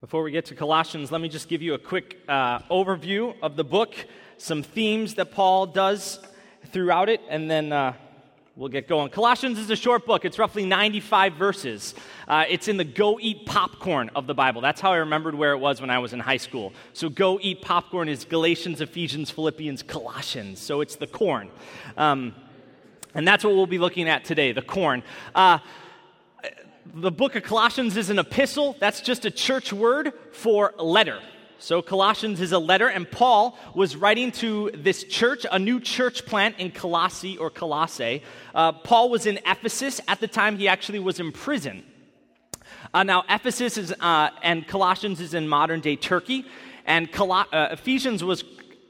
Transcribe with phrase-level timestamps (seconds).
[0.00, 3.56] Before we get to Colossians, let me just give you a quick uh, overview of
[3.56, 3.94] the book,
[4.38, 6.18] some themes that Paul does
[6.68, 7.92] throughout it, and then uh,
[8.56, 9.10] we'll get going.
[9.10, 11.94] Colossians is a short book, it's roughly 95 verses.
[12.26, 14.62] Uh, it's in the go eat popcorn of the Bible.
[14.62, 16.72] That's how I remembered where it was when I was in high school.
[16.94, 20.60] So, go eat popcorn is Galatians, Ephesians, Philippians, Colossians.
[20.60, 21.50] So, it's the corn.
[21.98, 22.34] Um,
[23.14, 25.02] and that's what we'll be looking at today the corn.
[25.34, 25.58] Uh,
[26.86, 28.76] the book of Colossians is an epistle.
[28.78, 31.20] That's just a church word for letter.
[31.58, 36.24] So, Colossians is a letter, and Paul was writing to this church, a new church
[36.24, 38.22] plant in Colossae or Colossae.
[38.54, 40.00] Uh, Paul was in Ephesus.
[40.08, 41.84] At the time, he actually was in prison.
[42.94, 46.46] Uh, now, Ephesus is, uh, and Colossians is in modern day Turkey,
[46.86, 48.42] and Col- uh, Ephesians was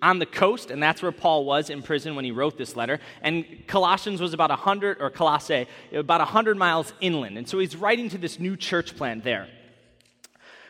[0.02, 3.00] on the coast, and that's where Paul was in prison when he wrote this letter.
[3.22, 7.36] And Colossians was about 100, or Colossae, about 100 miles inland.
[7.36, 9.48] And so he's writing to this new church plant there.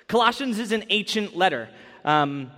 [0.09, 1.69] Colossians is an ancient letter.
[2.05, 2.51] Um,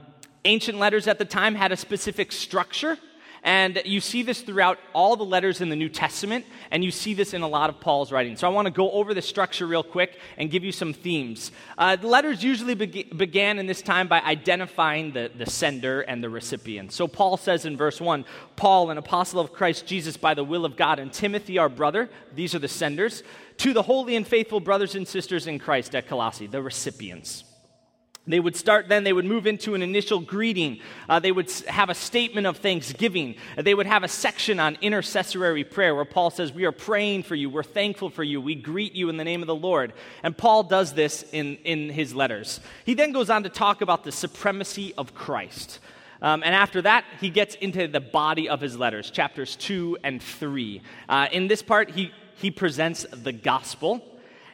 [0.45, 2.99] ancient letters at the time had a specific structure.
[3.45, 7.13] And you see this throughout all the letters in the New Testament, and you see
[7.13, 8.37] this in a lot of Paul's writing.
[8.37, 11.51] So I want to go over the structure real quick and give you some themes.
[11.77, 16.23] Uh, the letters usually be- began in this time by identifying the, the sender and
[16.23, 16.93] the recipient.
[16.93, 20.65] So Paul says in verse 1 Paul, an apostle of Christ Jesus by the will
[20.65, 23.25] of God, and Timothy, our brother, these are the senders,
[23.59, 27.43] to the holy and faithful brothers and sisters in Christ at Colossae, the recipients.
[28.25, 30.79] They would start then, they would move into an initial greeting.
[31.09, 33.35] Uh, they would have a statement of thanksgiving.
[33.57, 37.35] They would have a section on intercessory prayer where Paul says, We are praying for
[37.35, 37.51] you.
[37.51, 38.41] We're thankful for you.
[38.41, 39.93] We greet you in the name of the Lord.
[40.23, 42.61] And Paul does this in, in his letters.
[42.85, 45.81] He then goes on to talk about the supremacy of Christ.
[46.21, 50.23] Um, and after that, he gets into the body of his letters, chapters 2 and
[50.23, 50.81] 3.
[51.09, 54.01] Uh, in this part, he, he presents the gospel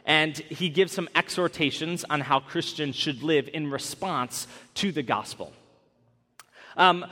[0.09, 5.53] and he gives some exhortations on how Christians should live in response to the gospel.
[6.75, 7.05] Um,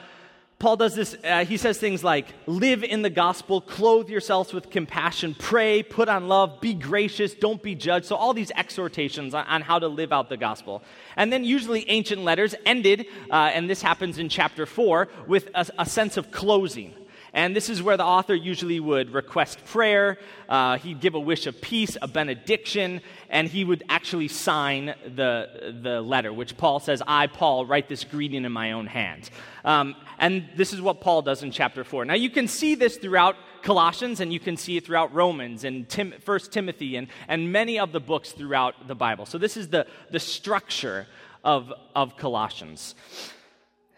[0.57, 4.71] Paul does this, uh, he says things like, live in the gospel, clothe yourselves with
[4.71, 8.07] compassion, pray, put on love, be gracious, don't be judged.
[8.07, 10.81] So, all these exhortations on, on how to live out the gospel.
[11.15, 15.67] And then, usually, ancient letters ended, uh, and this happens in chapter 4, with a,
[15.77, 16.95] a sense of closing.
[17.33, 20.17] And this is where the author usually would request prayer,
[20.47, 25.77] uh, he'd give a wish of peace, a benediction, and he would actually sign the,
[25.81, 29.29] the letter, which Paul says, I, Paul, write this greeting in my own hand.
[29.65, 32.05] Um, and this is what Paul does in chapter 4.
[32.05, 35.87] Now, you can see this throughout Colossians, and you can see it throughout Romans and
[35.89, 39.25] Tim, 1 Timothy and, and many of the books throughout the Bible.
[39.25, 41.07] So, this is the, the structure
[41.43, 42.95] of, of Colossians.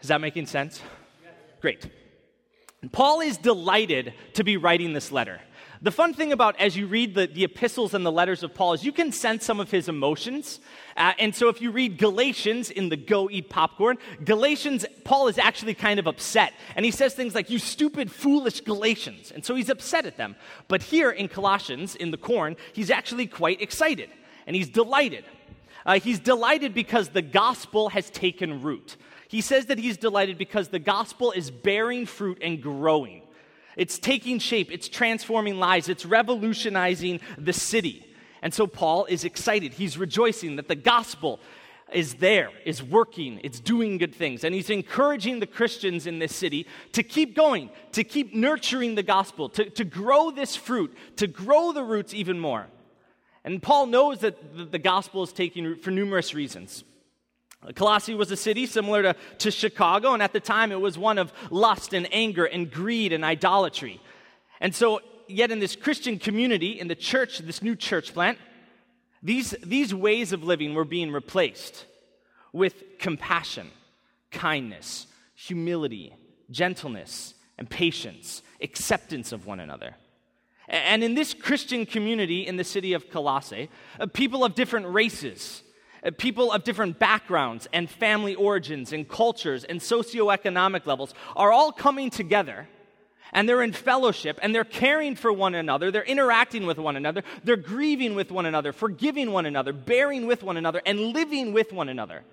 [0.00, 0.80] Is that making sense?
[1.60, 1.86] Great.
[2.92, 5.40] Paul is delighted to be writing this letter.
[5.82, 8.74] The fun thing about as you read the, the epistles and the letters of Paul
[8.74, 10.60] is you can sense some of his emotions.
[10.94, 15.38] Uh, and so if you read Galatians in the Go Eat Popcorn, Galatians, Paul is
[15.38, 16.52] actually kind of upset.
[16.76, 19.30] And he says things like, You stupid, foolish Galatians.
[19.30, 20.36] And so he's upset at them.
[20.68, 24.10] But here in Colossians, in the corn, he's actually quite excited
[24.46, 25.24] and he's delighted.
[25.86, 28.96] Uh, he's delighted because the gospel has taken root.
[29.30, 33.22] He says that he's delighted because the gospel is bearing fruit and growing.
[33.76, 38.04] It's taking shape, it's transforming lives, it's revolutionizing the city.
[38.42, 39.74] And so Paul is excited.
[39.74, 41.38] He's rejoicing that the gospel
[41.92, 44.42] is there, is working, it's doing good things.
[44.42, 49.04] And he's encouraging the Christians in this city to keep going, to keep nurturing the
[49.04, 52.66] gospel, to, to grow this fruit, to grow the roots even more.
[53.44, 56.82] And Paul knows that the gospel is taking root for numerous reasons.
[57.74, 61.18] Colossae was a city similar to, to Chicago, and at the time it was one
[61.18, 64.00] of lust and anger and greed and idolatry.
[64.60, 68.38] And so, yet in this Christian community, in the church, this new church plant,
[69.22, 71.84] these, these ways of living were being replaced
[72.52, 73.70] with compassion,
[74.30, 76.14] kindness, humility,
[76.50, 79.94] gentleness, and patience, acceptance of one another.
[80.66, 85.62] And in this Christian community in the city of Colossae, uh, people of different races,
[86.04, 91.72] Uh, people of different backgrounds and family origins and cultures and socioeconomic levels are all
[91.72, 92.68] coming together
[93.32, 97.22] and they're in fellowship and they're caring for one another, they're interacting with one another,
[97.44, 101.72] they're grieving with one another, forgiving one another, bearing with one another, and living with
[101.72, 102.24] one another.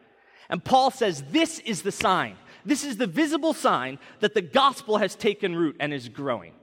[0.50, 4.97] And Paul says this is the sign, this is the visible sign that the gospel
[4.97, 6.53] has taken root and is growing.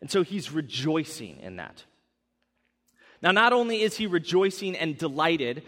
[0.00, 1.84] And so he's rejoicing in that.
[3.22, 5.62] Now, not only is he rejoicing and delighted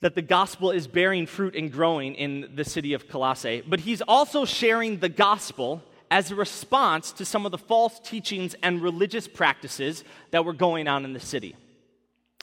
[0.00, 4.00] that the gospel is bearing fruit and growing in the city of Colossae, but he's
[4.02, 9.28] also sharing the gospel as a response to some of the false teachings and religious
[9.28, 10.02] practices
[10.32, 11.54] that were going on in the city.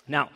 [0.08, 0.30] Now,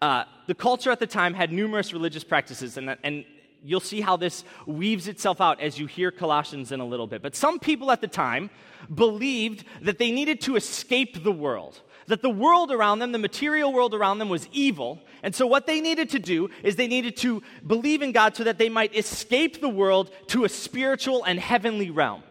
[0.00, 3.24] uh, the culture at the time had numerous religious practices, and, and
[3.62, 7.22] you'll see how this weaves itself out as you hear Colossians in a little bit.
[7.22, 8.50] But some people at the time
[8.94, 13.72] believed that they needed to escape the world, that the world around them, the material
[13.72, 15.00] world around them, was evil.
[15.22, 18.44] And so, what they needed to do is they needed to believe in God so
[18.44, 22.22] that they might escape the world to a spiritual and heavenly realm.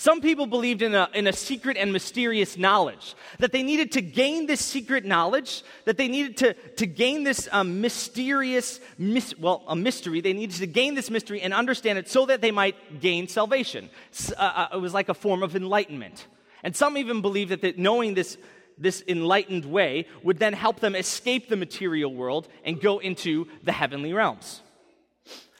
[0.00, 4.00] Some people believed in a, in a secret and mysterious knowledge, that they needed to
[4.00, 9.62] gain this secret knowledge, that they needed to, to gain this um, mysterious, mis- well,
[9.68, 10.22] a mystery.
[10.22, 13.90] They needed to gain this mystery and understand it so that they might gain salvation.
[14.38, 16.26] Uh, uh, it was like a form of enlightenment.
[16.62, 18.36] And some even believed that, that knowing this,
[18.76, 23.72] this enlightened way would then help them escape the material world and go into the
[23.72, 24.62] heavenly realms.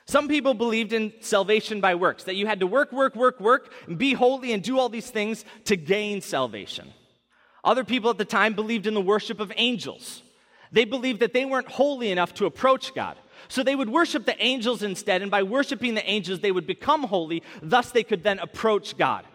[0.05, 3.71] Some people believed in salvation by works, that you had to work, work, work, work,
[3.87, 6.91] and be holy and do all these things to gain salvation.
[7.63, 10.21] Other people at the time believed in the worship of angels.
[10.71, 13.17] They believed that they weren't holy enough to approach God.
[13.47, 17.03] So they would worship the angels instead, and by worshiping the angels, they would become
[17.03, 17.43] holy.
[17.61, 19.25] Thus, they could then approach God.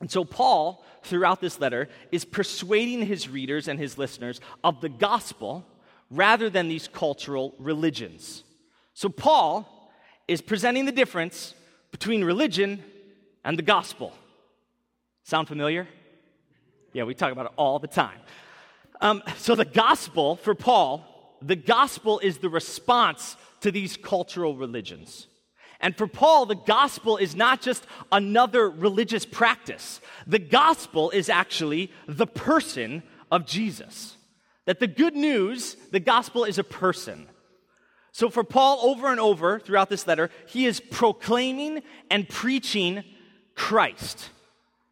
[0.00, 4.88] And so, Paul, throughout this letter, is persuading his readers and his listeners of the
[4.88, 5.66] gospel
[6.10, 8.44] rather than these cultural religions.
[8.94, 9.90] So, Paul
[10.28, 11.54] is presenting the difference
[11.90, 12.82] between religion
[13.44, 14.12] and the gospel.
[15.24, 15.88] Sound familiar?
[16.92, 18.18] Yeah, we talk about it all the time.
[19.00, 21.04] Um, so, the gospel for Paul,
[21.42, 25.26] the gospel is the response to these cultural religions.
[25.80, 30.00] And for Paul, the gospel is not just another religious practice.
[30.26, 34.16] The gospel is actually the person of Jesus.
[34.66, 37.28] That the good news, the gospel is a person.
[38.12, 43.04] So, for Paul, over and over throughout this letter, he is proclaiming and preaching
[43.54, 44.30] Christ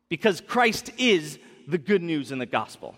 [0.09, 2.94] because Christ is the good news in the gospel.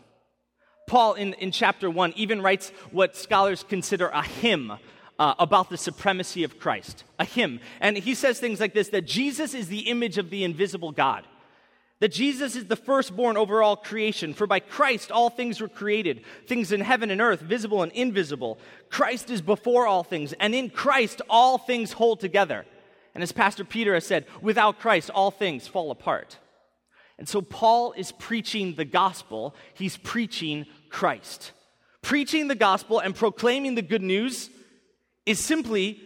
[0.86, 4.72] Paul, in, in chapter 1, even writes what scholars consider a hymn
[5.18, 7.04] uh, about the supremacy of Christ.
[7.18, 7.60] A hymn.
[7.80, 11.24] And he says things like this that Jesus is the image of the invisible God
[12.00, 16.22] that Jesus is the firstborn over all creation, for by Christ all things were created,
[16.46, 18.58] things in heaven and earth, visible and invisible.
[18.88, 22.64] Christ is before all things, and in Christ all things hold together.
[23.14, 26.38] And as Pastor Peter has said, without Christ all things fall apart.
[27.18, 31.50] And so Paul is preaching the gospel, he's preaching Christ.
[32.00, 34.50] Preaching the gospel and proclaiming the good news
[35.28, 36.00] is simply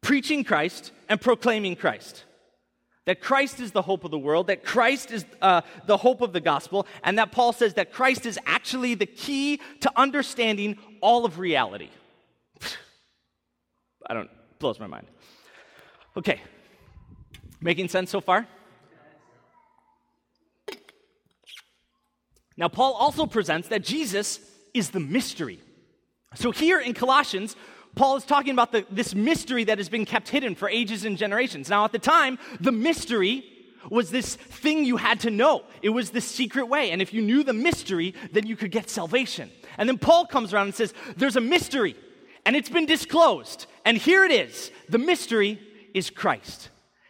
[0.00, 2.24] preaching Christ and proclaiming Christ
[3.08, 6.34] that Christ is the hope of the world, that Christ is uh, the hope of
[6.34, 11.24] the gospel, and that Paul says that Christ is actually the key to understanding all
[11.24, 11.88] of reality.
[14.06, 14.28] I don't,
[14.58, 15.06] blows my mind.
[16.18, 16.42] Okay,
[17.62, 18.46] making sense so far?
[22.58, 24.38] Now, Paul also presents that Jesus
[24.74, 25.60] is the mystery.
[26.34, 27.56] So, here in Colossians,
[27.98, 31.18] Paul is talking about the, this mystery that has been kept hidden for ages and
[31.18, 31.68] generations.
[31.68, 33.44] Now, at the time, the mystery
[33.90, 35.64] was this thing you had to know.
[35.82, 36.92] It was the secret way.
[36.92, 39.50] And if you knew the mystery, then you could get salvation.
[39.78, 41.96] And then Paul comes around and says, There's a mystery,
[42.46, 43.66] and it's been disclosed.
[43.84, 45.60] And here it is the mystery
[45.92, 46.68] is Christ.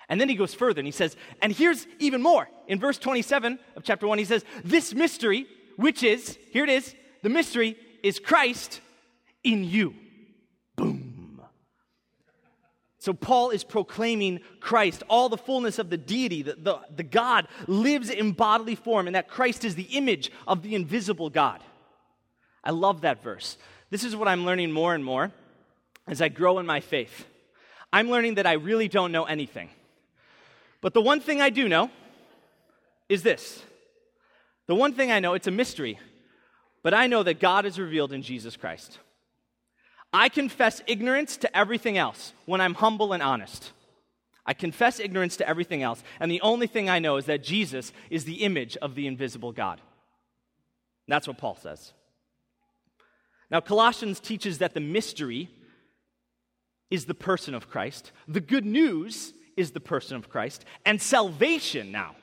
[0.08, 2.49] And then he goes further and he says, And here's even more.
[2.67, 5.46] In verse 27 of chapter 1, he says, This mystery,
[5.76, 8.81] which is, here it is, the mystery is Christ
[9.44, 9.94] in you.
[12.99, 17.47] So Paul is proclaiming Christ, all the fullness of the deity, the, the, the God
[17.69, 21.62] lives in bodily form, and that Christ is the image of the invisible God.
[22.64, 23.57] I love that verse.
[23.90, 25.31] This is what I'm learning more and more
[26.09, 27.26] as I grow in my faith.
[27.93, 29.71] I'm learning that I really don't know anything.
[30.81, 31.90] But the one thing I do know
[33.09, 33.62] is this
[34.67, 35.99] the one thing I know, it's a mystery,
[36.83, 38.99] but I know that God is revealed in Jesus Christ.
[40.12, 43.73] I confess ignorance to everything else when I'm humble and honest.
[44.47, 47.93] I confess ignorance to everything else, and the only thing I know is that Jesus
[48.09, 49.81] is the image of the invisible God.
[51.07, 51.93] That's what Paul says.
[53.50, 55.50] Now, Colossians teaches that the mystery
[56.91, 61.93] is the person of Christ, the good news is the person of Christ, and salvation
[61.93, 62.17] now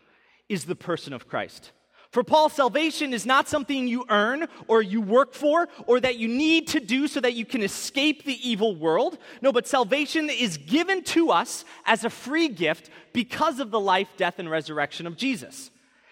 [0.49, 1.71] is the person of Christ.
[2.15, 6.29] For Paul, salvation is not something you earn or you work for or that you
[6.29, 9.17] need to do so that you can escape the evil world.
[9.41, 14.07] No, but salvation is given to us as a free gift because of the life,
[14.15, 15.71] death, and resurrection of Jesus.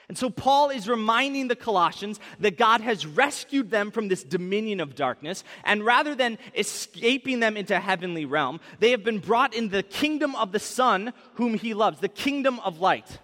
[0.10, 4.82] And so Paul is reminding the Colossians that God has rescued them from this dominion
[4.82, 9.70] of darkness, and rather than escaping them into heavenly realm, they have been brought in
[9.70, 13.20] the kingdom of the Son whom he loves, the kingdom of light.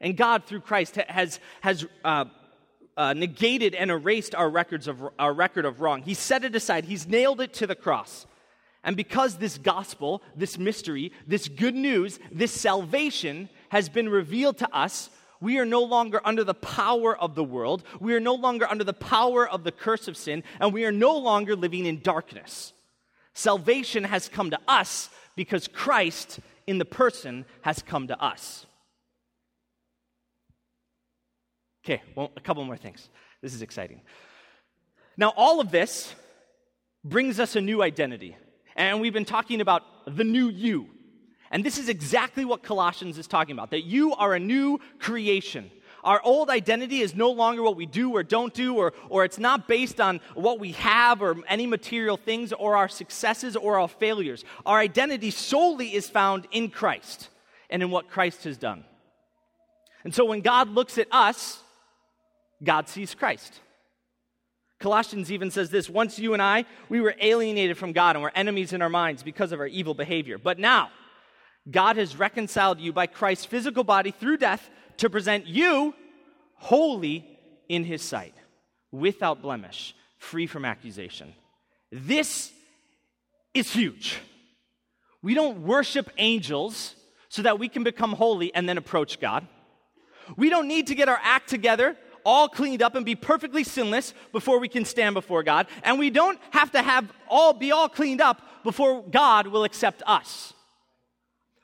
[0.00, 2.26] And God, through Christ, has, has uh,
[2.96, 6.02] uh, negated and erased our, records of, our record of wrong.
[6.02, 8.26] He set it aside, He's nailed it to the cross.
[8.84, 14.74] And because this gospel, this mystery, this good news, this salvation has been revealed to
[14.74, 17.84] us, we are no longer under the power of the world.
[18.00, 20.92] We are no longer under the power of the curse of sin, and we are
[20.92, 22.72] no longer living in darkness.
[23.34, 28.66] Salvation has come to us because Christ in the person has come to us.
[31.88, 33.08] Okay, well, a couple more things.
[33.40, 34.02] This is exciting.
[35.16, 36.14] Now, all of this
[37.02, 38.36] brings us a new identity.
[38.76, 40.88] And we've been talking about the new you.
[41.50, 45.70] And this is exactly what Colossians is talking about that you are a new creation.
[46.04, 49.38] Our old identity is no longer what we do or don't do, or, or it's
[49.38, 53.88] not based on what we have or any material things or our successes or our
[53.88, 54.44] failures.
[54.66, 57.30] Our identity solely is found in Christ
[57.70, 58.84] and in what Christ has done.
[60.04, 61.62] And so when God looks at us,
[62.62, 63.60] God sees Christ.
[64.78, 68.32] Colossians even says this once you and I, we were alienated from God and were
[68.34, 70.38] enemies in our minds because of our evil behavior.
[70.38, 70.90] But now,
[71.70, 75.94] God has reconciled you by Christ's physical body through death to present you
[76.54, 77.24] holy
[77.68, 78.34] in his sight,
[78.90, 81.34] without blemish, free from accusation.
[81.92, 82.52] This
[83.54, 84.18] is huge.
[85.22, 86.94] We don't worship angels
[87.28, 89.46] so that we can become holy and then approach God.
[90.36, 94.14] We don't need to get our act together all cleaned up and be perfectly sinless
[94.32, 95.66] before we can stand before God.
[95.82, 100.02] And we don't have to have all be all cleaned up before God will accept
[100.06, 100.52] us.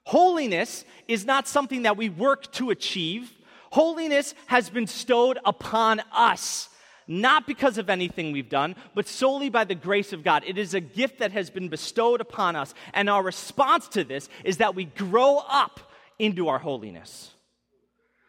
[0.05, 3.33] Holiness is not something that we work to achieve.
[3.71, 6.69] Holiness has been bestowed upon us,
[7.09, 10.45] not because of anything we've done, but solely by the grace of God.
[10.47, 14.29] It is a gift that has been bestowed upon us, and our response to this
[14.45, 15.81] is that we grow up
[16.19, 17.33] into our holiness.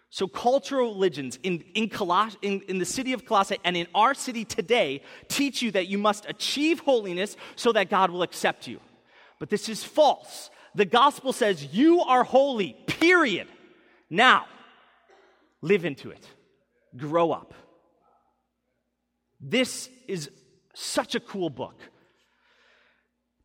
[0.10, 4.14] So, cultural religions in, in, Coloss- in, in, the city of Colossae and in our
[4.14, 8.80] city today teach you that you must achieve holiness so that God will accept you.
[9.40, 10.50] But this is false.
[10.74, 13.48] The gospel says you are holy, period.
[14.10, 14.46] Now,
[15.62, 16.30] live into it,
[16.96, 17.54] grow up.
[19.42, 20.30] This is
[20.74, 21.76] such a cool book.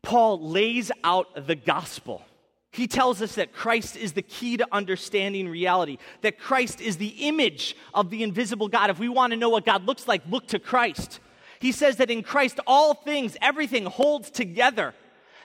[0.01, 2.23] Paul lays out the gospel
[2.71, 7.09] he tells us that Christ is the key to understanding reality, that Christ is the
[7.27, 8.89] image of the invisible God.
[8.89, 11.19] If we want to know what God looks like, look to Christ.
[11.59, 14.95] He says that in Christ, all things, everything holds together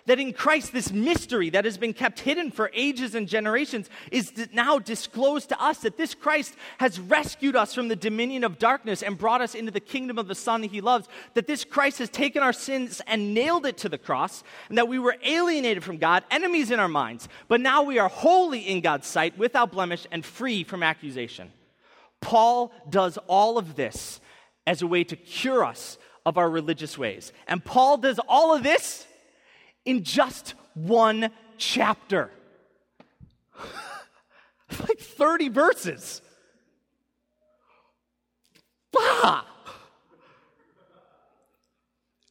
[0.06, 4.48] that in Christ, this mystery that has been kept hidden for ages and generations is
[4.52, 9.02] now disclosed to us that this Christ has rescued us from the dominion of darkness
[9.02, 11.08] and brought us into the kingdom of the Son that he loves.
[11.34, 14.88] That this Christ has taken our sins and nailed it to the cross, and that
[14.88, 18.80] we were alienated from God, enemies in our minds, but now we are holy in
[18.80, 21.52] God's sight, without blemish, and free from accusation.
[22.20, 24.20] Paul does all of this
[24.66, 27.32] as a way to cure us of our religious ways.
[27.46, 29.05] And Paul does all of this
[29.86, 32.30] in just one chapter.
[34.80, 36.20] like 30 verses.
[38.92, 39.44] Bah!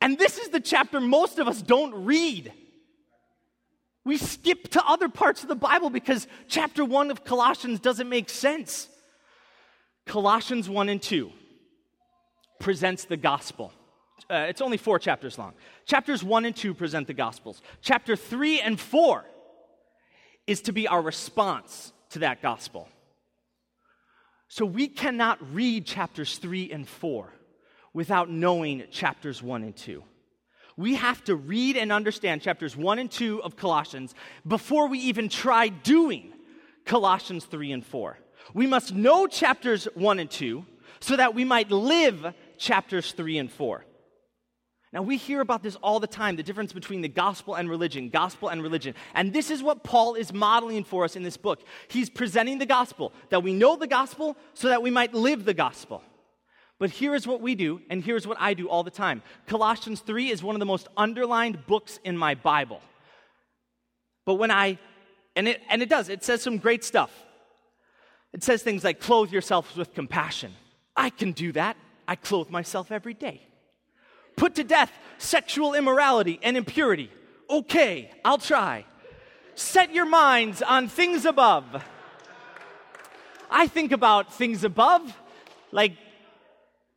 [0.01, 2.53] And this is the chapter most of us don't read.
[4.03, 8.29] We skip to other parts of the Bible because chapter 1 of Colossians doesn't make
[8.29, 8.87] sense.
[10.05, 11.31] Colossians 1 and 2
[12.59, 13.73] presents the gospel
[14.29, 15.53] uh, it's only four chapters long.
[15.85, 17.61] Chapters one and two present the Gospels.
[17.81, 19.25] Chapter three and four
[20.47, 22.87] is to be our response to that gospel.
[24.47, 27.33] So we cannot read chapters three and four
[27.93, 30.03] without knowing chapters one and two.
[30.77, 34.13] We have to read and understand chapters one and two of Colossians
[34.45, 36.33] before we even try doing
[36.85, 38.19] Colossians three and four.
[38.53, 40.65] We must know chapters one and two
[40.99, 43.85] so that we might live chapters three and four.
[44.95, 48.07] Now, we hear about this all the time the difference between the gospel and religion,
[48.07, 48.95] gospel and religion.
[49.13, 51.59] And this is what Paul is modeling for us in this book.
[51.89, 55.53] He's presenting the gospel, that we know the gospel so that we might live the
[55.53, 56.01] gospel.
[56.79, 59.21] But here is what we do, and here's what I do all the time.
[59.47, 62.79] Colossians 3 is one of the most underlined books in my Bible.
[64.25, 64.79] But when I,
[65.35, 67.11] and it, and it does, it says some great stuff.
[68.31, 70.53] It says things like, clothe yourselves with compassion.
[70.95, 71.75] I can do that.
[72.07, 73.41] I clothe myself every day.
[74.35, 77.09] Put to death sexual immorality and impurity.
[77.49, 78.85] Okay, I'll try.
[79.55, 81.83] Set your minds on things above.
[83.49, 85.17] I think about things above,
[85.71, 85.93] like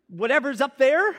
[0.08, 1.16] whatever's up there.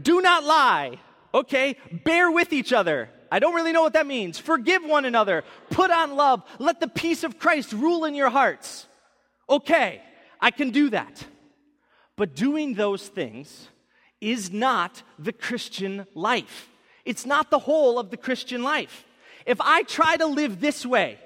[0.00, 0.98] Do not lie.
[1.32, 3.10] Okay, bear with each other.
[3.30, 4.38] I don't really know what that means.
[4.38, 5.44] Forgive one another.
[5.70, 6.42] Put on love.
[6.58, 8.86] Let the peace of Christ rule in your hearts.
[9.48, 10.02] Okay,
[10.40, 11.24] I can do that.
[12.16, 13.68] But doing those things
[14.20, 16.68] is not the Christian life.
[17.04, 19.04] It's not the whole of the Christian life.
[19.44, 21.18] If I try to live this way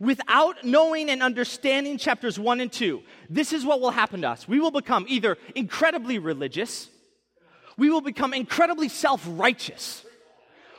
[0.00, 4.48] without knowing and understanding chapters one and two, this is what will happen to us.
[4.48, 6.88] We will become either incredibly religious,
[7.76, 10.04] we will become incredibly self righteous.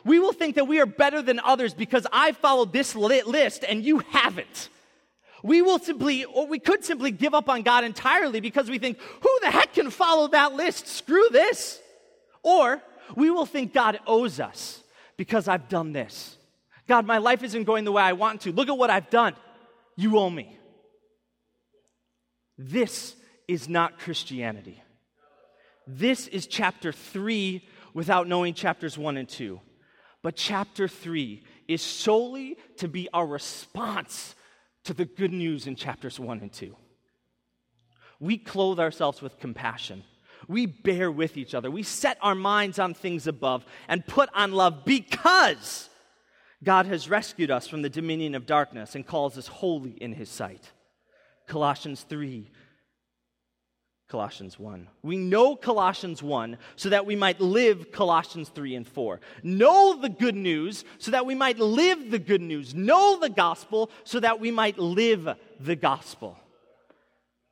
[0.04, 3.84] We will think that we are better than others because I followed this list and
[3.84, 4.70] you haven't.
[5.44, 9.00] We will simply, or we could simply give up on God entirely because we think,
[9.00, 10.88] who the heck can follow that list?
[10.88, 11.80] Screw this.
[12.44, 12.82] Or
[13.16, 14.82] we will think God owes us
[15.18, 16.38] because I've done this.
[16.88, 18.52] God, my life isn't going the way I want to.
[18.52, 19.36] Look at what I've done.
[19.96, 20.58] You owe me.
[22.58, 23.16] This
[23.48, 24.82] is not Christianity.
[25.88, 29.60] This is chapter three without knowing chapters one and two.
[30.22, 34.36] But chapter three is solely to be our response
[34.86, 36.76] to the good news in chapters 1 and 2.
[38.20, 40.04] We clothe ourselves with compassion.
[40.48, 41.70] We bear with each other.
[41.70, 45.90] We set our minds on things above and put on love because
[46.64, 50.30] God has rescued us from the dominion of darkness and calls us holy in his
[50.30, 50.72] sight.
[51.48, 52.50] Colossians 3
[54.12, 54.90] Colossians 1.
[55.04, 59.22] We know Colossians 1 so that we might live Colossians 3 and 4.
[59.42, 62.76] Know the good news so that we might live the good news.
[62.76, 65.30] Know the gospel so that we might live
[65.62, 66.38] the gospel.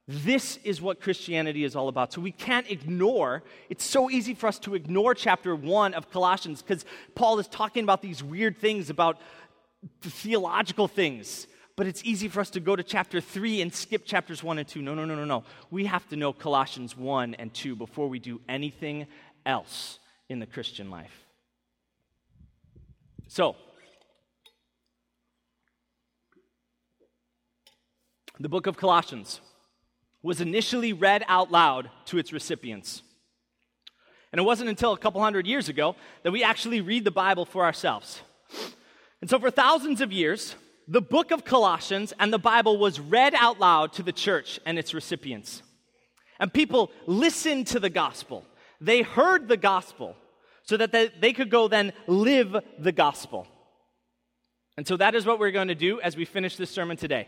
[0.05, 2.11] This is what Christianity is all about.
[2.11, 6.61] So we can't ignore, it's so easy for us to ignore chapter 1 of Colossians
[6.61, 6.83] because
[7.15, 9.17] Paul is talking about these weird things, about
[10.01, 11.47] theological things
[11.79, 14.67] but it's easy for us to go to chapter 3 and skip chapters 1 and
[14.67, 14.81] 2.
[14.81, 15.45] No, no, no, no, no.
[15.71, 19.07] We have to know Colossians 1 and 2 before we do anything
[19.45, 21.23] else in the Christian life.
[23.29, 23.55] So,
[28.41, 29.39] the book of Colossians
[30.21, 33.03] was initially read out loud to its recipients.
[34.33, 37.45] And it wasn't until a couple hundred years ago that we actually read the Bible
[37.45, 38.21] for ourselves.
[39.21, 40.55] And so, for thousands of years,
[40.89, 44.79] the book of Colossians and the Bible was read out loud to the church and
[44.79, 45.61] its recipients.
[46.39, 48.43] And people listened to the gospel.
[48.81, 50.15] They heard the gospel
[50.63, 53.45] so that they, could go then live the gospel.
[54.77, 57.27] And so that is what we're going to do as we finish this sermon today.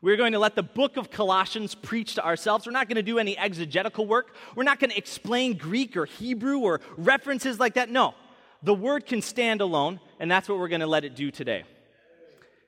[0.00, 2.64] We're going to let the book of Colossians preach to ourselves.
[2.64, 4.34] We're not going to do any exegetical work.
[4.56, 7.90] We're not going to explain Greek or Hebrew or references like that.
[7.90, 8.14] No,
[8.62, 11.64] the word can stand alone, and that's what we're going to let it do today.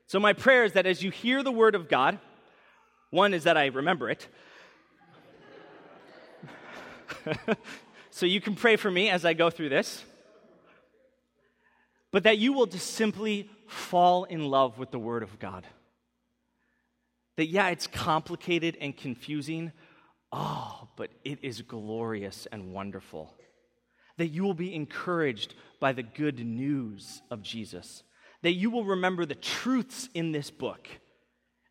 [0.07, 2.19] So, my prayer is that as you hear the word of God,
[3.09, 4.27] one is that I remember it.
[8.09, 10.03] so, you can pray for me as I go through this.
[12.11, 15.65] But that you will just simply fall in love with the word of God.
[17.37, 19.71] That, yeah, it's complicated and confusing.
[20.31, 23.33] Oh, but it is glorious and wonderful.
[24.17, 28.03] That you will be encouraged by the good news of Jesus
[28.43, 30.87] that you will remember the truths in this book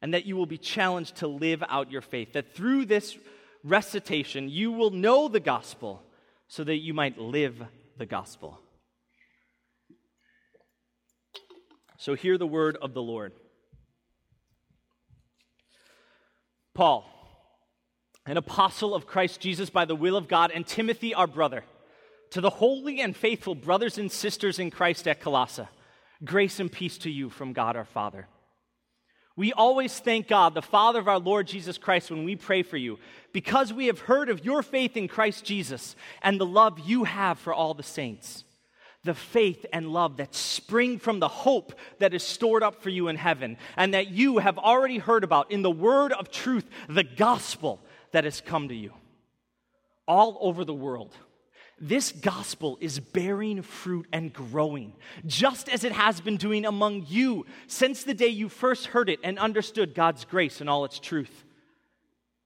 [0.00, 2.32] and that you will be challenged to live out your faith.
[2.32, 3.16] That through this
[3.62, 6.02] recitation, you will know the gospel
[6.48, 7.62] so that you might live
[7.98, 8.58] the gospel.
[11.98, 13.32] So, hear the word of the Lord.
[16.74, 17.04] Paul,
[18.26, 21.62] an apostle of Christ Jesus by the will of God, and Timothy, our brother,
[22.30, 25.68] to the holy and faithful brothers and sisters in Christ at Colossae
[26.24, 28.28] Grace and peace to you from God our Father.
[29.34, 32.76] We always thank God, the Father of our Lord Jesus Christ, when we pray for
[32.76, 32.98] you,
[33.32, 37.38] because we have heard of your faith in Christ Jesus and the love you have
[37.38, 38.44] for all the saints.
[39.04, 43.08] The faith and love that spring from the hope that is stored up for you
[43.08, 47.02] in heaven, and that you have already heard about in the word of truth, the
[47.02, 47.80] gospel
[48.12, 48.92] that has come to you
[50.06, 51.16] all over the world
[51.82, 54.92] this gospel is bearing fruit and growing,
[55.26, 59.18] just as it has been doing among you since the day you first heard it
[59.24, 61.44] and understood God's grace and all its truth.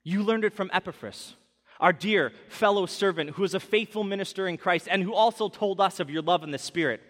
[0.03, 1.35] You learned it from Epaphras,
[1.81, 5.83] our dear fellow servant who is a faithful minister in Christ and who also told
[5.83, 7.03] us of your love in the Spirit.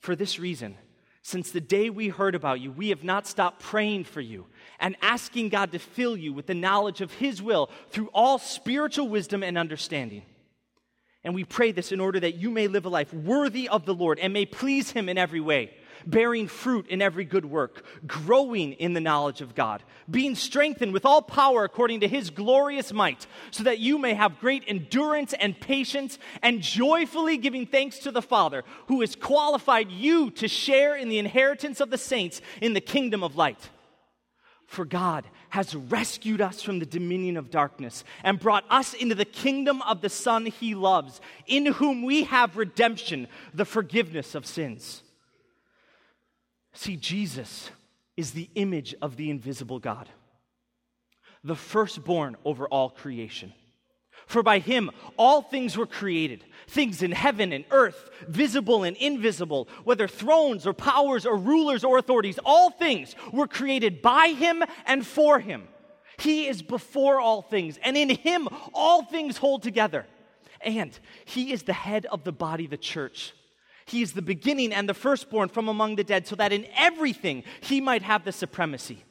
[0.00, 0.76] For this reason,
[1.22, 4.46] since the day we heard about you, we have not stopped praying for you
[4.80, 9.08] and asking God to fill you with the knowledge of His will through all spiritual
[9.08, 10.24] wisdom and understanding
[11.24, 13.94] and we pray this in order that you may live a life worthy of the
[13.94, 15.70] Lord and may please Him in every way,
[16.04, 21.06] bearing fruit in every good work, growing in the knowledge of God, being strengthened with
[21.06, 25.58] all power according to His glorious might, so that you may have great endurance and
[25.58, 31.08] patience, and joyfully giving thanks to the Father who has qualified you to share in
[31.08, 33.70] the inheritance of the saints in the kingdom of light.
[34.66, 39.26] For God has rescued us from the dominion of darkness and brought us into the
[39.26, 45.02] kingdom of the Son he loves, in whom we have redemption, the forgiveness of sins.
[46.72, 47.70] See, Jesus
[48.16, 50.08] is the image of the invisible God,
[51.44, 53.52] the firstborn over all creation.
[54.32, 59.68] For by him all things were created, things in heaven and earth, visible and invisible,
[59.84, 65.06] whether thrones or powers or rulers or authorities, all things were created by him and
[65.06, 65.68] for him.
[66.16, 70.06] He is before all things, and in him all things hold together.
[70.62, 73.34] And he is the head of the body, the church.
[73.84, 77.44] He is the beginning and the firstborn from among the dead, so that in everything
[77.60, 79.04] he might have the supremacy.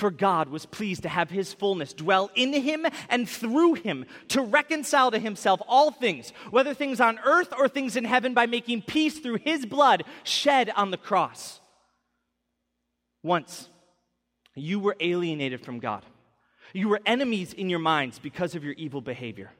[0.00, 4.40] For God was pleased to have his fullness dwell in him and through him to
[4.40, 8.80] reconcile to himself all things, whether things on earth or things in heaven, by making
[8.80, 11.60] peace through his blood shed on the cross.
[13.22, 13.68] Once,
[14.54, 16.02] you were alienated from God.
[16.72, 19.50] You were enemies in your minds because of your evil behavior.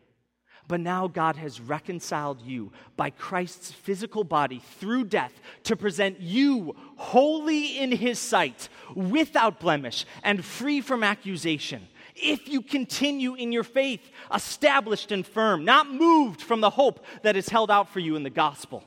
[0.70, 5.32] But now God has reconciled you by Christ's physical body through death
[5.64, 11.88] to present you holy in his sight, without blemish, and free from accusation.
[12.14, 17.34] If you continue in your faith, established and firm, not moved from the hope that
[17.34, 18.84] is held out for you in the gospel.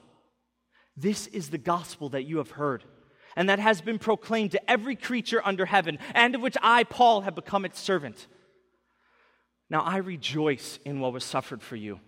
[0.95, 2.85] This is the gospel that you have heard
[3.35, 7.21] and that has been proclaimed to every creature under heaven, and of which I, Paul,
[7.21, 8.27] have become its servant.
[9.69, 11.99] Now I rejoice in what was suffered for you.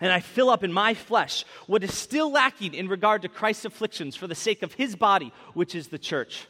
[0.00, 3.64] And I fill up in my flesh what is still lacking in regard to Christ's
[3.64, 6.46] afflictions for the sake of his body, which is the church.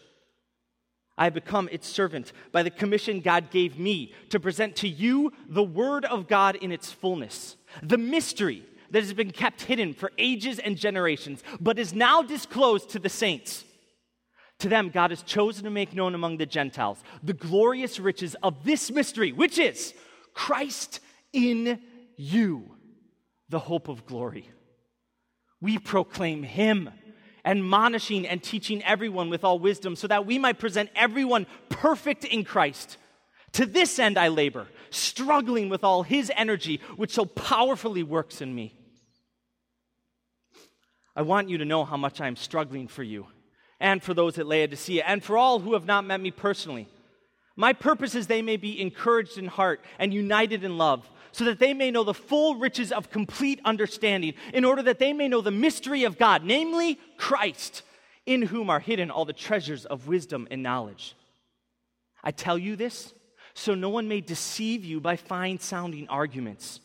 [1.17, 5.33] I have become its servant by the commission God gave me to present to you
[5.49, 10.11] the word of God in its fullness, the mystery that has been kept hidden for
[10.19, 13.65] ages and generations, but is now disclosed to the saints.
[14.61, 18.65] To them, God has chosen to make known among the Gentiles the glorious riches of
[18.65, 19.95] this mystery, which is
[20.35, 21.01] Christ
[21.33, 21.81] in
[22.17, 22.77] you,
[23.49, 24.51] the hope of glory.
[25.61, 26.91] We proclaim him,
[27.45, 32.45] admonishing and teaching everyone with all wisdom, so that we might present everyone perfect in
[32.45, 32.99] Christ.
[33.53, 38.55] To this end I labor, struggling with all his energy, which so powerfully works in
[38.55, 38.75] me.
[41.17, 43.29] I want you to know how much I'm struggling for you,
[43.79, 46.89] and for those at Laodicea, and for all who have not met me personally.
[47.57, 51.59] My purpose is they may be encouraged in heart and united in love, so that
[51.59, 55.41] they may know the full riches of complete understanding, in order that they may know
[55.41, 57.83] the mystery of God, namely Christ,
[58.27, 61.15] in whom are hidden all the treasures of wisdom and knowledge.
[62.23, 63.13] I tell you this
[63.55, 66.81] so no one may deceive you by fine sounding arguments.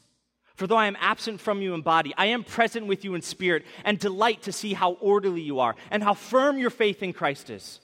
[0.55, 3.21] For though I am absent from you in body, I am present with you in
[3.21, 7.13] spirit, and delight to see how orderly you are, and how firm your faith in
[7.13, 7.79] Christ is.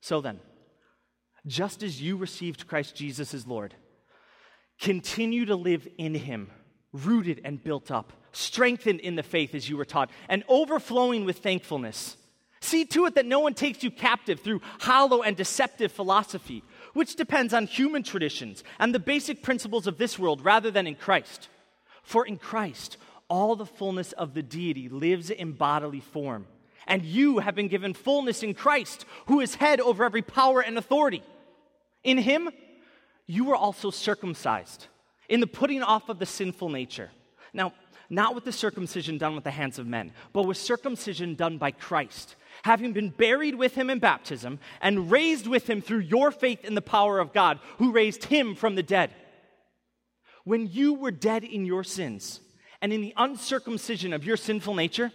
[0.00, 0.40] So then,
[1.46, 3.74] just as you received Christ Jesus as Lord.
[4.80, 6.50] Continue to live in him,
[6.92, 11.38] rooted and built up, strengthened in the faith as you were taught, and overflowing with
[11.38, 12.16] thankfulness.
[12.60, 17.14] See to it that no one takes you captive through hollow and deceptive philosophy, which
[17.14, 21.48] depends on human traditions and the basic principles of this world rather than in Christ.
[22.02, 22.96] For in Christ,
[23.28, 26.46] all the fullness of the deity lives in bodily form.
[26.86, 30.76] And you have been given fullness in Christ, who is head over every power and
[30.76, 31.22] authority.
[32.04, 32.50] In him,
[33.26, 34.86] you were also circumcised
[35.28, 37.10] in the putting off of the sinful nature.
[37.52, 37.72] Now,
[38.10, 41.70] not with the circumcision done with the hands of men, but with circumcision done by
[41.70, 46.64] Christ, having been buried with him in baptism and raised with him through your faith
[46.64, 49.10] in the power of God, who raised him from the dead.
[50.44, 52.40] When you were dead in your sins
[52.82, 55.10] and in the uncircumcision of your sinful nature,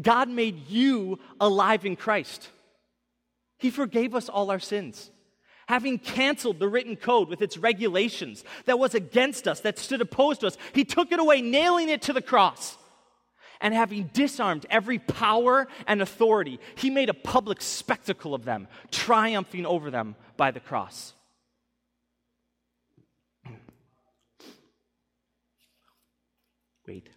[0.00, 2.48] God made you alive in Christ.
[3.58, 5.10] He forgave us all our sins
[5.66, 10.40] having canceled the written code with its regulations that was against us, that stood opposed
[10.40, 12.76] to us, he took it away, nailing it to the cross.
[13.60, 19.64] And having disarmed every power and authority, he made a public spectacle of them, triumphing
[19.64, 21.14] over them by the cross.
[26.86, 27.08] Wait.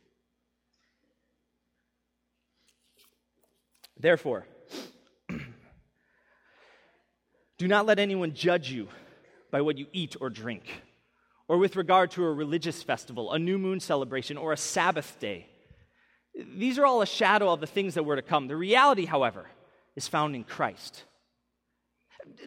[4.00, 4.48] Therefore,
[7.60, 8.88] do not let anyone judge you
[9.52, 10.82] by what you eat or drink,
[11.48, 15.46] or with regard to a religious festival, a new moon celebration, or a Sabbath day.
[16.56, 18.48] These are all a shadow of the things that were to come.
[18.48, 19.46] The reality, however,
[19.96, 21.04] is found in Christ.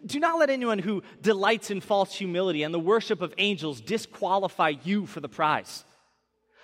[0.05, 4.73] Do not let anyone who delights in false humility and the worship of angels disqualify
[4.83, 5.83] you for the prize.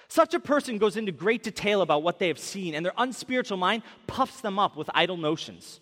[0.08, 3.58] Such a person goes into great detail about what they have seen, and their unspiritual
[3.58, 5.82] mind puffs them up with idle notions.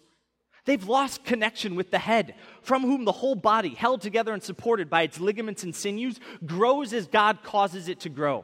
[0.68, 4.90] They've lost connection with the head, from whom the whole body, held together and supported
[4.90, 8.44] by its ligaments and sinews, grows as God causes it to grow.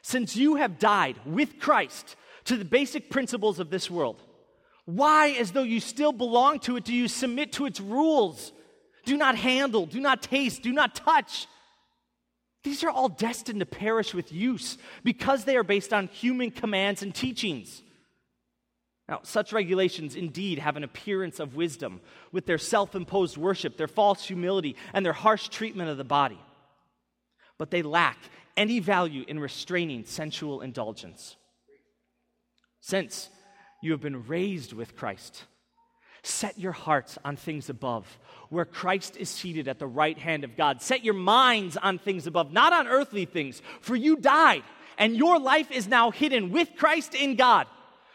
[0.00, 4.22] Since you have died with Christ to the basic principles of this world,
[4.86, 8.50] why, as though you still belong to it, do you submit to its rules?
[9.04, 11.48] Do not handle, do not taste, do not touch.
[12.64, 17.02] These are all destined to perish with use because they are based on human commands
[17.02, 17.82] and teachings.
[19.12, 22.00] Now, such regulations indeed have an appearance of wisdom
[22.32, 26.40] with their self imposed worship, their false humility, and their harsh treatment of the body.
[27.58, 28.16] But they lack
[28.56, 31.36] any value in restraining sensual indulgence.
[32.80, 33.28] Since
[33.82, 35.44] you have been raised with Christ,
[36.22, 40.56] set your hearts on things above, where Christ is seated at the right hand of
[40.56, 40.80] God.
[40.80, 44.62] Set your minds on things above, not on earthly things, for you died,
[44.96, 47.66] and your life is now hidden with Christ in God.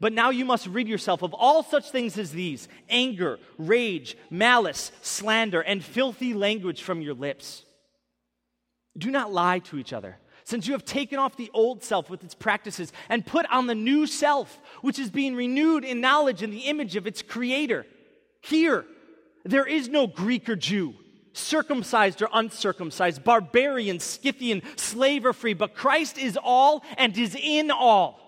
[0.00, 4.92] But now you must rid yourself of all such things as these anger, rage, malice,
[5.02, 7.64] slander, and filthy language from your lips.
[8.96, 12.22] Do not lie to each other, since you have taken off the old self with
[12.22, 16.50] its practices and put on the new self, which is being renewed in knowledge in
[16.50, 17.84] the image of its creator.
[18.40, 18.84] Here,
[19.44, 20.94] there is no Greek or Jew,
[21.32, 27.70] circumcised or uncircumcised, barbarian, Scythian, slave or free, but Christ is all and is in
[27.70, 28.27] all.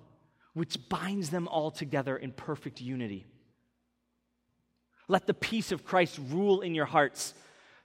[0.53, 3.25] which binds them all together in perfect unity.
[5.07, 7.33] Let the peace of Christ rule in your hearts,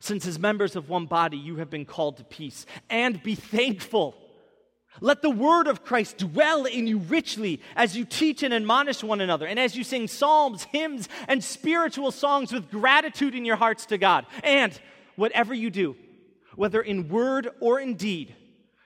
[0.01, 2.67] since as members of one body you have been called to peace.
[2.91, 4.17] And be thankful.
[5.01, 9.21] Let the word of Christ dwell in you richly as you teach and admonish one
[9.21, 13.87] another, and as you sing psalms, hymns, and spiritual songs with gratitude in your hearts
[13.87, 14.27] to God.
[14.43, 14.79] And
[15.17, 15.97] whatever you do,
[16.55, 18.35] whether in word or in deed,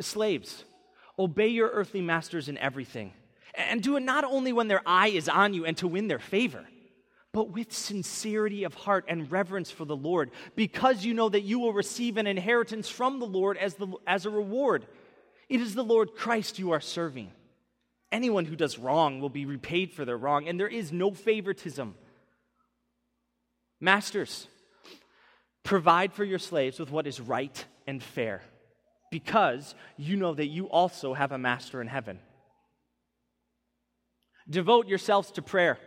[0.00, 0.64] Slaves,
[1.18, 3.12] obey your earthly masters in everything.
[3.54, 6.18] And do it not only when their eye is on you and to win their
[6.18, 6.64] favor,
[7.32, 11.58] but with sincerity of heart and reverence for the Lord, because you know that you
[11.58, 14.86] will receive an inheritance from the Lord as, the, as a reward.
[15.48, 17.30] It is the Lord Christ you are serving.
[18.10, 21.94] Anyone who does wrong will be repaid for their wrong, and there is no favoritism.
[23.80, 24.46] Masters,
[25.62, 28.42] provide for your slaves with what is right and fair
[29.10, 32.18] because you know that you also have a master in heaven.
[34.48, 35.78] Devote yourselves to prayer,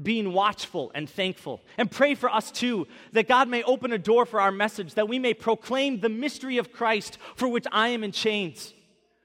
[0.00, 1.60] being watchful and thankful.
[1.78, 5.08] And pray for us too, that God may open a door for our message, that
[5.08, 8.74] we may proclaim the mystery of Christ for which I am in chains.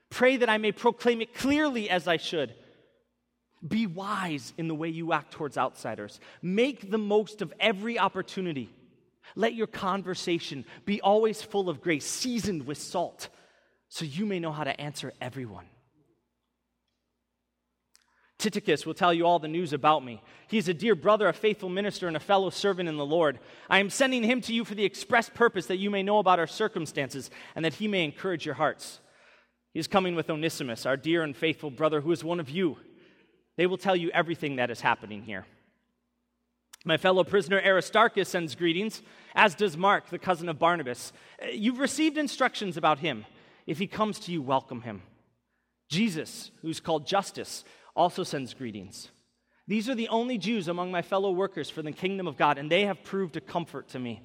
[0.10, 2.54] Pray that I may proclaim it clearly as I should.
[3.68, 6.20] Be wise in the way you act towards outsiders.
[6.42, 8.70] Make the most of every opportunity.
[9.36, 13.30] Let your conversation be always full of grace, seasoned with salt
[13.96, 15.68] so you may know how to answer everyone.
[18.38, 20.22] Tychicus will tell you all the news about me.
[20.50, 23.40] He is a dear brother, a faithful minister, and a fellow servant in the Lord.
[23.70, 26.40] I am sending him to you for the express purpose that you may know about
[26.40, 29.00] our circumstances and that he may encourage your hearts.
[29.74, 32.76] He is coming with Onesimus, our dear and faithful brother, who is one of you.
[33.56, 35.46] They will tell you everything that is happening here.
[36.84, 39.02] My fellow prisoner Aristarchus sends greetings,
[39.36, 41.14] as does Mark, the cousin of Barnabas.
[41.42, 43.26] Uh, you've received instructions about him.
[43.66, 45.02] If he comes to you, welcome him.
[45.90, 47.64] Jesus, who's called Justus,
[47.96, 49.10] also sends greetings.
[49.68, 52.72] These are the only Jews among my fellow workers for the kingdom of God, and
[52.72, 54.22] they have proved a comfort to me.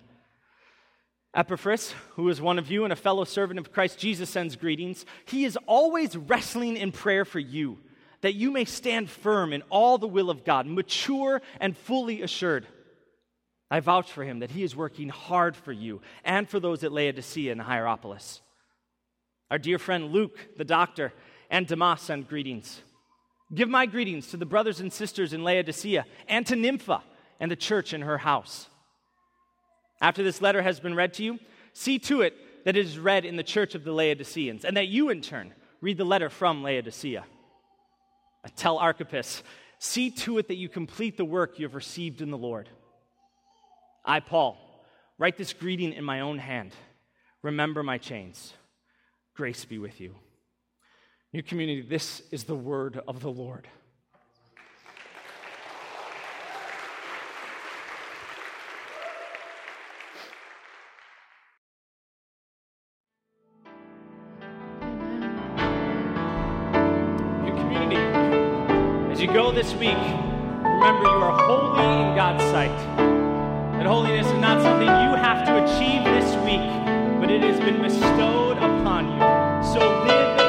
[1.35, 5.07] Epaphras, who is one of you and a fellow servant of Christ Jesus, sends greetings.
[5.27, 7.79] He is always wrestling in prayer for you,
[8.21, 12.67] that you may stand firm in all the will of God, mature and fully assured.
[13.71, 16.93] I vouch for him that he is working hard for you and for those at
[16.93, 18.43] Laodicea and Hierapolis.
[19.51, 21.13] Our dear friend Luke, the doctor,
[21.51, 22.83] and Demas send greetings.
[23.53, 27.03] Give my greetings to the brothers and sisters in Laodicea and to Nympha
[27.41, 28.69] and the church in her house.
[30.01, 31.39] After this letter has been read to you,
[31.73, 32.35] see to it
[32.65, 35.53] that it is read in the church of the Laodiceans, and that you, in turn,
[35.81, 37.25] read the letter from Laodicea.
[38.55, 39.43] Tell Archippus,
[39.79, 42.69] see to it that you complete the work you have received in the Lord.
[44.05, 44.59] I, Paul,
[45.19, 46.73] write this greeting in my own hand.
[47.43, 48.53] Remember my chains.
[49.35, 50.17] Grace be with you.
[51.33, 53.69] New community, this is the word of the Lord.
[67.45, 67.97] New community,
[69.13, 72.77] as you go this week, remember you are holy in God's sight.
[73.79, 76.80] That holiness is not something you have to achieve this week
[77.31, 79.73] it has been bestowed upon you.
[79.73, 80.40] So live